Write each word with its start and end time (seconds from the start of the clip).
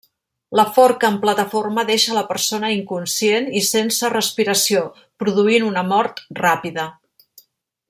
La 0.59 0.63
forca 0.77 1.07
amb 1.09 1.19
plataforma 1.25 1.83
deixa 1.89 2.15
la 2.15 2.23
persona 2.31 2.71
inconscient 2.77 3.51
i 3.59 3.63
sense 3.67 4.11
respiració, 4.15 4.83
produint 5.25 5.69
una 5.71 5.85
mort 5.93 6.25
ràpida. 6.43 6.89